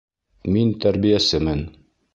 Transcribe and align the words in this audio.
Мин 0.55 0.71
тәрбиәсемен 0.87 1.65